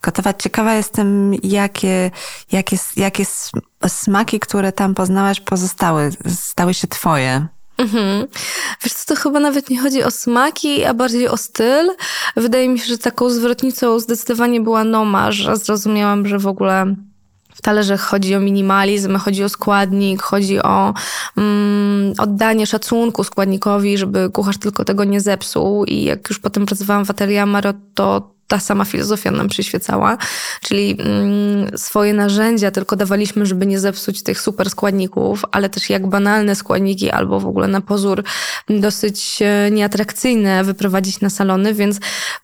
[0.02, 2.10] gotować, ciekawa jestem, jakie,
[2.52, 3.24] jakie, jakie
[3.88, 7.46] smaki, które tam poznałaś, pozostały, stały się twoje.
[7.80, 8.26] Mhm.
[8.84, 11.90] Wiesz co, to chyba nawet nie chodzi o smaki, a bardziej o styl.
[12.36, 16.94] Wydaje mi się, że taką zwrotnicą zdecydowanie była Noma, że zrozumiałam, że w ogóle
[17.54, 20.94] w talerzach chodzi o minimalizm, chodzi o składnik, chodzi o
[21.36, 25.84] mm, oddanie szacunku składnikowi, żeby kucharz tylko tego nie zepsuł.
[25.84, 30.16] I jak już potem pracowałam w atelier Marot, to ta sama filozofia nam przyświecała,
[30.62, 36.06] czyli mm, swoje narzędzia tylko dawaliśmy, żeby nie zepsuć tych super składników, ale też jak
[36.06, 38.24] banalne składniki albo w ogóle na pozór
[38.68, 42.00] dosyć e, nieatrakcyjne wyprowadzić na salony, więc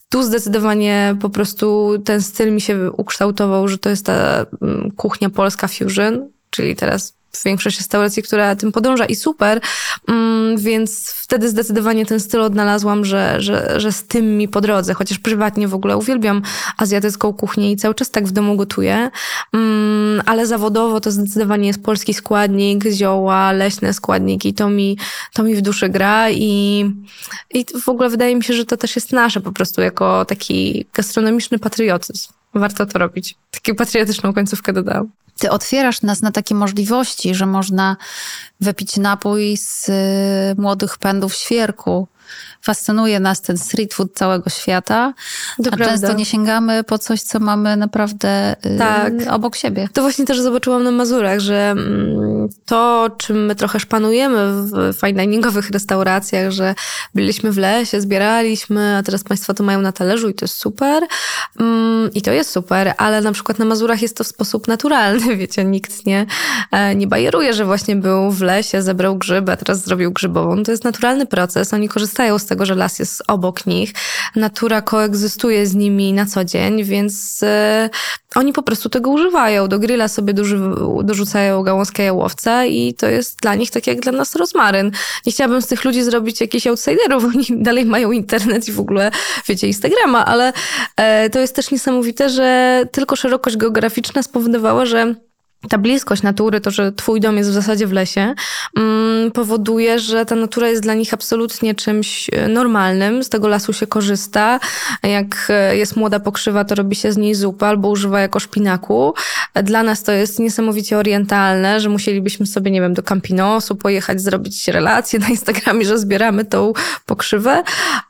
[0.08, 5.30] tu zdecydowanie po prostu ten styl mi się ukształtował, że to jest ta mm, kuchnia
[5.30, 9.60] polska fusion, czyli teraz większość restauracji, która tym podąża i super,
[10.08, 14.94] mm, więc wtedy zdecydowanie ten styl odnalazłam, że, że, że z tym mi po drodze,
[14.94, 16.42] chociaż prywatnie w ogóle uwielbiam
[16.76, 19.10] azjatycką kuchnię i cały czas tak w domu gotuję,
[19.52, 24.98] mm, ale zawodowo to zdecydowanie jest polski składnik, zioła, leśne składniki, to mi,
[25.32, 26.84] to mi w duszy gra i,
[27.54, 30.86] i w ogóle wydaje mi się, że to też jest nasze po prostu jako taki
[30.94, 32.32] gastronomiczny patriotyzm.
[32.54, 33.34] Warto to robić.
[33.50, 35.10] Taką patriotyczną końcówkę dodałam.
[35.38, 37.96] Ty otwierasz nas na takie możliwości, że można
[38.60, 42.08] wypić napój z y, młodych pędów świerku,
[42.62, 45.14] fascynuje nas ten street food całego świata,
[45.64, 49.12] to a często nie sięgamy po coś, co mamy naprawdę y, tak.
[49.30, 49.88] obok siebie.
[49.92, 55.22] To właśnie też zobaczyłam na Mazurach, że mm, to, czym my trochę szpanujemy w fine
[55.22, 56.74] diningowych restauracjach, że
[57.14, 61.02] byliśmy w lesie, zbieraliśmy, a teraz Państwo to mają na talerzu i to jest super.
[61.60, 65.36] Mm, I to jest super, ale na przykład na Mazurach jest to w sposób naturalny,
[65.46, 66.26] wiecie, nikt nie,
[66.70, 70.62] e, nie bajeruje, że właśnie był w lesie, zebrał grzyby, a teraz zrobił grzybową.
[70.62, 73.92] To jest naturalny proces, oni korzystają z tego że las jest obok nich.
[74.36, 77.90] Natura koegzystuje z nimi na co dzień, więc e,
[78.34, 79.68] oni po prostu tego używają.
[79.68, 80.34] Do grilla sobie
[81.02, 84.90] dorzucają gałązkę jałowca i to jest dla nich tak jak dla nas rozmaryn.
[85.26, 89.10] Nie chciałabym z tych ludzi zrobić jakichś outsiderów, oni dalej mają internet i w ogóle,
[89.48, 90.52] wiecie, Instagrama, ale
[90.96, 95.14] e, to jest też niesamowite, że tylko szerokość geograficzna spowodowała, że
[95.68, 98.34] ta bliskość natury, to, że twój dom jest w zasadzie w lesie,
[98.76, 103.24] mm, powoduje, że ta natura jest dla nich absolutnie czymś e, normalnym.
[103.24, 104.60] Z tego lasu się korzysta.
[105.02, 109.14] Jak e, jest młoda pokrzywa, to robi się z niej zupę albo używa jako szpinaku.
[109.62, 114.68] Dla nas to jest niesamowicie orientalne, że musielibyśmy sobie, nie wiem, do Campinosu pojechać, zrobić
[114.68, 116.72] relację na Instagramie, że zbieramy tą
[117.06, 117.62] pokrzywę,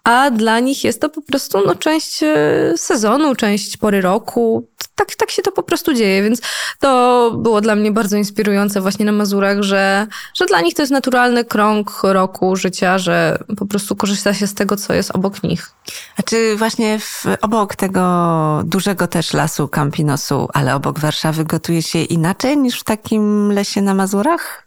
[0.05, 2.37] a dla nich jest to po prostu no, część e,
[2.77, 4.69] sezonu, część pory roku.
[4.95, 6.41] Tak, tak się to po prostu dzieje, więc
[6.81, 10.93] to było dla mnie bardzo inspirujące właśnie na Mazurach, że, że dla nich to jest
[10.93, 15.71] naturalny krąg roku życia, że po prostu korzysta się z tego, co jest obok nich.
[16.17, 22.03] A czy właśnie w, obok tego dużego też lasu Campinosu, ale obok Warszawy gotuje się
[22.03, 24.67] inaczej niż w takim lesie na Mazurach?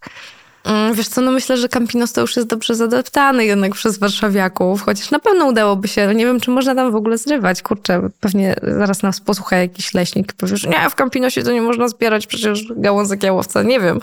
[0.70, 4.82] Mm, wiesz co, no myślę, że Campinos to już jest dobrze zadeptany jednak przez warszawiaków,
[4.82, 8.56] chociaż na pewno udałoby się, nie wiem, czy można tam w ogóle zrywać, kurczę, pewnie
[8.78, 12.66] zaraz nas posłucha jakiś leśnik, powie, że nie, w Campinosie to nie można zbierać przecież
[12.76, 14.00] gałązek jałowca, nie wiem,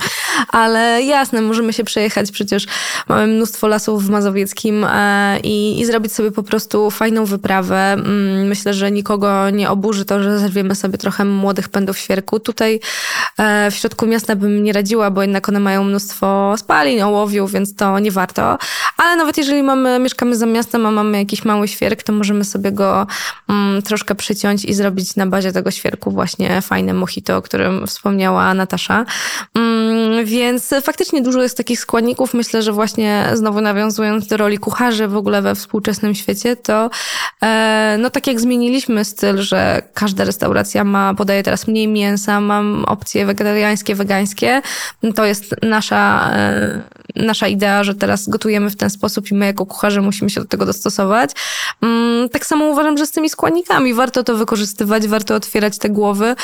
[0.48, 2.66] ale jasne, możemy się przejechać, przecież
[3.08, 7.92] mamy mnóstwo lasów w Mazowieckim e, i, i zrobić sobie po prostu fajną wyprawę.
[7.92, 12.40] Mm, myślę, że nikogo nie oburzy to, że zerwiemy sobie trochę młodych pędów świerku.
[12.40, 12.80] Tutaj
[13.38, 17.76] e, w środku miasta bym nie radziła, bo jednak one mają mnóstwo spalin, ołowiu, więc
[17.76, 18.58] to nie warto.
[18.96, 22.72] Ale nawet jeżeli mamy, mieszkamy za miastem, a mamy jakiś mały świerk, to możemy sobie
[22.72, 23.06] go
[23.48, 28.54] mm, troszkę przyciąć i zrobić na bazie tego świerku właśnie fajne mojito, o którym wspomniała
[28.54, 29.04] Natasza.
[29.54, 32.34] Mm, więc faktycznie dużo jest takich składników.
[32.34, 36.90] Myślę, że właśnie znowu nawiązując do roli kucharzy w ogóle we współczesnym świecie, to
[37.42, 42.84] e, no tak jak zmieniliśmy styl, że każda restauracja ma, podaje teraz mniej mięsa, mam
[42.84, 44.62] opcje wegetariańskie, wegańskie,
[45.14, 46.82] to jest nasza, e,
[47.16, 50.46] nasza idea, że teraz gotujemy w ten sposób i my jako kucharze musimy się do
[50.46, 51.30] tego dostosować.
[51.82, 56.34] Mm, tak samo uważam, że z tymi składnikami warto to wykorzystywać, warto otwierać te głowy,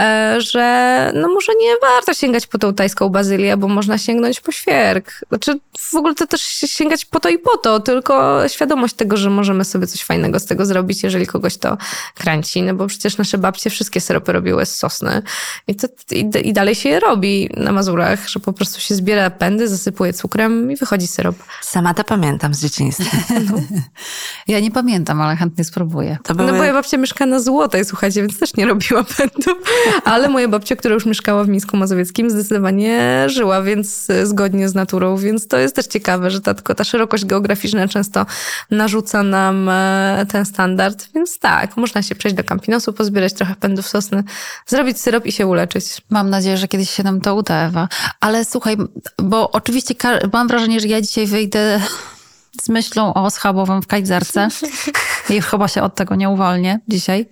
[0.00, 4.52] e, że no może nie warto sięgać po tą tajską bazylię, bo można sięgnąć po
[4.52, 5.12] świerk.
[5.28, 9.30] Znaczy w ogóle to też sięgać po to i po to, tylko świadomość tego, że
[9.30, 11.76] możemy sobie coś fajnego z tego zrobić, jeżeli kogoś to
[12.14, 15.22] kręci, no bo przecież nasze babcie wszystkie syropy robiły z sosny
[15.68, 19.30] i, to, i, i dalej się je robi na Mazurach, że po prostu się zbiera
[19.30, 21.36] pędy, zasypuje cukrem i wychodzi syrop.
[21.60, 23.16] Sama to pamiętam z dzieciństwa.
[23.50, 23.58] No.
[24.48, 26.18] Ja nie pamiętam, ale chętnie spróbuję.
[26.22, 26.52] To były...
[26.52, 29.58] No moja babcia mieszka na Złotej, słuchajcie, więc też nie robiła pędów,
[30.04, 35.16] ale moja babcia, która już mieszkała w Mińsku Mazowieckim, zdecydowanie żyła, więc zgodnie z naturą,
[35.16, 38.26] więc to jest też ciekawe, że ta, tylko ta szerokość geograficzna często
[38.70, 43.88] narzuca nam e, ten standard, więc tak, można się przejść do Campinosu, pozbierać trochę pędów
[43.88, 44.24] sosny,
[44.66, 46.02] zrobić syrop i się uleczyć.
[46.10, 47.88] Mam nadzieję, że kiedyś się nam to uda, Ewa.
[48.20, 48.76] Ale słuchaj,
[49.18, 49.94] bo oczywiście
[50.32, 51.80] mam wrażenie, że ja dzisiaj wyjdę
[52.62, 54.48] z myślą o schabowym w kajzerce
[55.30, 57.28] i chyba się od tego nie uwolnię dzisiaj.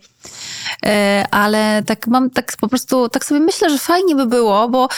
[0.86, 4.88] E, ale tak mam, tak po prostu, tak sobie myślę, że fajnie by było, bo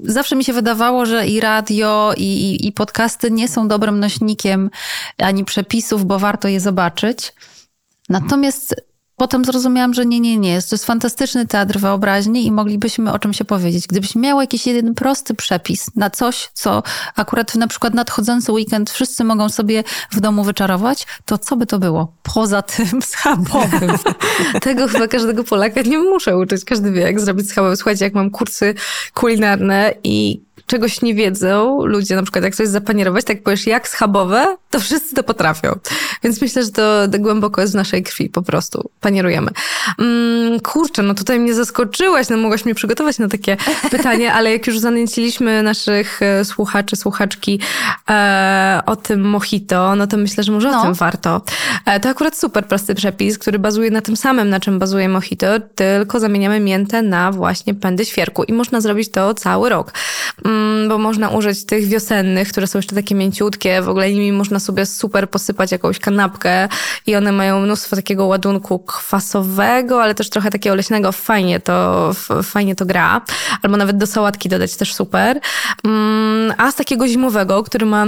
[0.00, 4.70] zawsze mi się wydawało, że i radio, i, i, i podcasty nie są dobrym nośnikiem
[5.18, 7.32] ani przepisów, bo warto je zobaczyć.
[8.08, 8.74] Natomiast
[9.22, 10.62] Potem zrozumiałam, że nie, nie, nie.
[10.62, 13.86] To jest fantastyczny teatr wyobraźni i moglibyśmy o czym się powiedzieć.
[13.86, 16.82] Gdybyś miał jakiś jeden prosty przepis na coś, co
[17.16, 21.78] akurat na przykład nadchodzący weekend wszyscy mogą sobie w domu wyczarować, to co by to
[21.78, 22.12] było?
[22.34, 23.92] Poza tym schabowym.
[24.60, 26.64] Tego chyba każdego Polaka nie muszę uczyć.
[26.64, 27.76] Każdy wie, jak zrobić schabowy.
[27.76, 28.74] Słuchajcie, jak mam kursy
[29.14, 34.56] kulinarne i czegoś nie wiedzą ludzie, na przykład jak coś zapanierować, tak powiesz jak schabowe,
[34.70, 35.78] to wszyscy to potrafią.
[36.22, 38.90] Więc myślę, że to, to głęboko jest w naszej krwi po prostu.
[39.00, 39.50] Panierujemy.
[39.98, 43.56] Mm, kurczę, no tutaj mnie zaskoczyłaś, no mogłaś mnie przygotować na takie
[43.90, 47.60] pytanie, ale jak już zanęciliśmy naszych e, słuchaczy, słuchaczki
[48.10, 50.80] e, o tym mojito, no to myślę, że może no.
[50.80, 51.42] o tym warto.
[51.86, 55.46] E, to akurat super prosty przepis, który bazuje na tym samym, na czym bazuje mojito,
[55.74, 59.92] tylko zamieniamy miętę na właśnie pędy świerku i można zrobić to cały rok.
[60.52, 64.60] Mm, bo można użyć tych wiosennych, które są jeszcze takie mięciutkie, w ogóle nimi można
[64.60, 66.68] sobie super posypać jakąś kanapkę
[67.06, 72.10] i one mają mnóstwo takiego ładunku kwasowego, ale też trochę takiego leśnego, fajnie to,
[72.42, 73.20] fajnie to gra.
[73.62, 75.40] Albo nawet do sałatki dodać też super.
[75.84, 78.06] Mm, a z takiego zimowego, który ma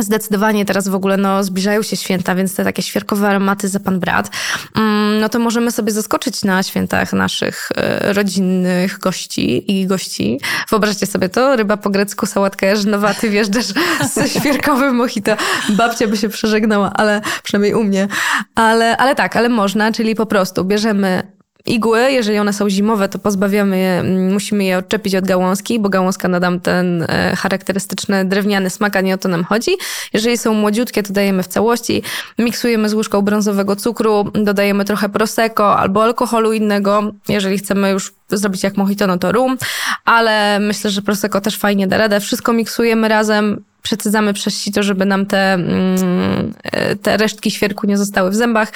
[0.00, 4.00] Zdecydowanie teraz w ogóle no, zbliżają się święta, więc te takie świerkowe aromaty za pan
[4.00, 4.30] brat,
[4.76, 10.40] mm, no to możemy sobie zaskoczyć na świętach naszych e, rodzinnych gości i gości.
[10.70, 13.66] Wyobraźcie sobie to, ryba po grecku, sałatka jarzynowa, ty wjeżdżasz
[14.14, 15.36] ze świerkowym mojito.
[15.68, 18.08] Babcia by się przeżegnała, ale przynajmniej u mnie.
[18.54, 21.37] Ale, ale tak, ale można, czyli po prostu bierzemy
[21.68, 25.88] Igły, jeżeli one są zimowe, to pozbawiamy je, mm, musimy je odczepić od gałązki, bo
[25.88, 29.70] gałązka nadam ten e, charakterystyczny drewniany smak, a nie o to nam chodzi.
[30.12, 32.02] Jeżeli są młodziutkie, to dajemy w całości.
[32.38, 37.12] Miksujemy z łyżką brązowego cukru, dodajemy trochę prosecco albo alkoholu innego.
[37.28, 39.58] Jeżeli chcemy już zrobić jak mojito, no to rum,
[40.04, 42.20] ale myślę, że prosecco też fajnie da radę.
[42.20, 47.96] Wszystko miksujemy razem, przecydzamy przez sito, żeby nam te, mm, e, te resztki świerku nie
[47.96, 48.72] zostały w zębach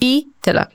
[0.00, 0.66] i tyle.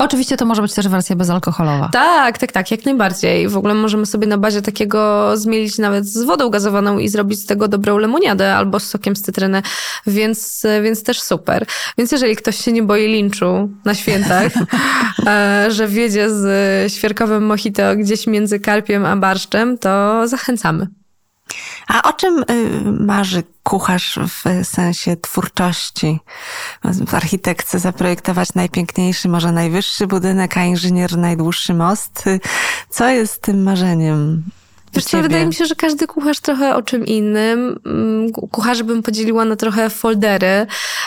[0.00, 1.88] Oczywiście to może być też wersja bezalkoholowa.
[1.92, 3.48] Tak, tak, tak, jak najbardziej.
[3.48, 7.46] W ogóle możemy sobie na bazie takiego zmielić nawet z wodą gazowaną i zrobić z
[7.46, 9.62] tego dobrą lemoniadę albo z sokiem z cytryny,
[10.06, 11.66] więc, więc też super.
[11.98, 14.52] Więc jeżeli ktoś się nie boi linczu na świętach,
[15.26, 20.99] e, że wiedzie z świerkowym mojito gdzieś między karpiem a barszczem, to zachęcamy.
[21.88, 26.20] A o czym y, marzy kucharz w sensie twórczości?
[26.84, 32.24] W architekce zaprojektować najpiękniejszy, może najwyższy budynek, a inżynier najdłuższy most.
[32.90, 34.42] Co jest tym marzeniem?
[34.94, 37.80] Wiesz co, wydaje mi się, że każdy kucharz trochę o czym innym.
[37.86, 40.66] Mm, kucharzy bym podzieliła na trochę foldery.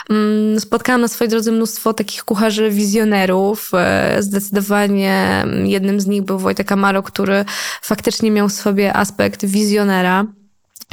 [0.10, 3.72] Mm, spotkałam na swojej drodze mnóstwo takich kucharzy wizjonerów.
[3.74, 7.46] E, zdecydowanie jednym z nich był Wojtek Amaro, który
[7.82, 10.26] faktycznie miał w sobie aspekt wizjonera.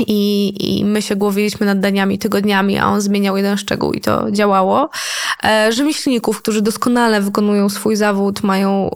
[0.06, 4.30] I, I my się głowiliśmy nad daniami tygodniami, a on zmieniał jeden szczegół i to
[4.30, 4.90] działało.
[5.44, 8.90] E, rzemieślników, którzy doskonale wykonują swój zawód, mają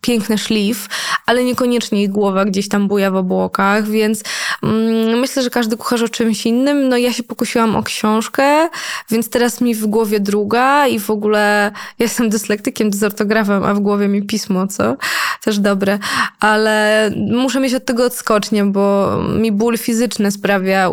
[0.00, 0.88] piękny szlif,
[1.26, 4.22] ale niekoniecznie ich głowa gdzieś tam buja w obłokach, więc
[4.62, 6.88] mm, myślę, że każdy kucharz o czymś innym.
[6.88, 8.68] No ja się pokusiłam o książkę,
[9.10, 13.80] więc teraz mi w głowie druga i w ogóle ja jestem dyslektykiem, dysortografem, a w
[13.80, 14.96] głowie mi pismo, co?
[15.44, 15.98] Też dobre,
[16.40, 20.90] ale muszę mieć od tego odskocznie, bo mi ból fizyczny sprawia,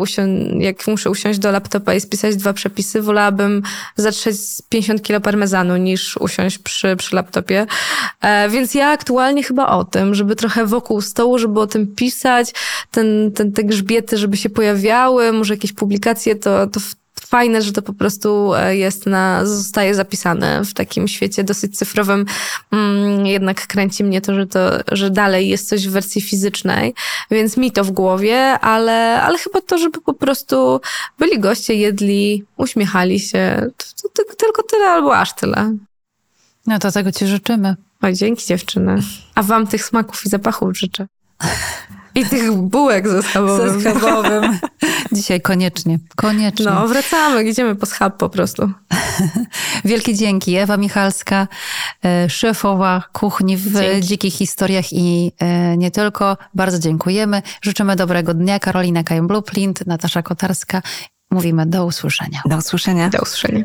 [0.58, 3.62] jak muszę usiąść do laptopa i spisać dwa przepisy, wolałabym
[3.96, 4.36] zatrzeć
[4.68, 7.66] 50 kilo parmezanu niż usiąść przy, przy laptopie.
[8.20, 12.52] E, więc ja aktualnie chyba o tym, żeby trochę wokół stołu, żeby o tym pisać,
[12.90, 16.80] ten, ten, te grzbiety, żeby się pojawiały, może jakieś publikacje, to, to
[17.26, 22.26] fajne, że to po prostu e, jest na, zostaje zapisane w takim świecie dosyć cyfrowym.
[22.72, 26.94] Mm, jednak kręci mnie to, że to, że dalej jest coś w wersji fizycznej,
[27.30, 30.80] więc mi to w głowie, ale, ale chyba to, żeby po prostu
[31.18, 33.70] byli goście, jedli, uśmiechali się.
[33.76, 35.76] To, to, to, tylko tyle albo aż tyle.
[36.66, 37.76] No to tego ci życzymy.
[38.02, 38.98] O, dzięki dziewczyny.
[39.34, 41.06] A wam tych smaków i zapachów życzę.
[42.14, 43.80] I tych bułek ze schabowym.
[43.80, 44.58] Ze schabowym.
[45.12, 46.66] Dzisiaj koniecznie, koniecznie.
[46.66, 48.70] No, wracamy, idziemy po schab po prostu.
[49.84, 50.56] Wielkie dzięki.
[50.56, 51.48] Ewa Michalska,
[52.04, 54.06] e, szefowa kuchni w dzięki.
[54.06, 56.36] Dzikich Historiach i e, nie tylko.
[56.54, 57.42] Bardzo dziękujemy.
[57.62, 58.58] Życzymy dobrego dnia.
[58.58, 60.82] Karolina Kajem Blueprint, Natasza Kotarska.
[61.30, 62.42] Mówimy do usłyszenia.
[62.46, 63.08] Do usłyszenia.
[63.08, 63.64] Do usłyszenia.